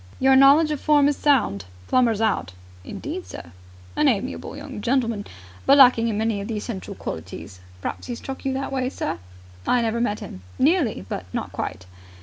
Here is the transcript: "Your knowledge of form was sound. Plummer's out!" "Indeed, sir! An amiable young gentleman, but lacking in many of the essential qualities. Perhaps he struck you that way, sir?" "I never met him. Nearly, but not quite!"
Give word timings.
"Your 0.19 0.35
knowledge 0.35 0.71
of 0.71 0.81
form 0.81 1.05
was 1.05 1.15
sound. 1.15 1.65
Plummer's 1.87 2.21
out!" 2.21 2.53
"Indeed, 2.83 3.27
sir! 3.27 3.51
An 3.95 4.07
amiable 4.07 4.57
young 4.57 4.81
gentleman, 4.81 5.27
but 5.67 5.77
lacking 5.77 6.07
in 6.07 6.17
many 6.17 6.41
of 6.41 6.47
the 6.47 6.55
essential 6.57 6.95
qualities. 6.95 7.59
Perhaps 7.81 8.07
he 8.07 8.15
struck 8.15 8.43
you 8.43 8.51
that 8.53 8.71
way, 8.71 8.89
sir?" 8.89 9.19
"I 9.67 9.83
never 9.83 10.01
met 10.01 10.19
him. 10.19 10.41
Nearly, 10.57 11.05
but 11.07 11.25
not 11.31 11.51
quite!" 11.51 11.85